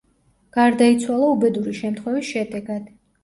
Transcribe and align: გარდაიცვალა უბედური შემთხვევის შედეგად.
გარდაიცვალა 0.55 1.27
უბედური 1.35 1.75
შემთხვევის 1.81 2.31
შედეგად. 2.33 2.89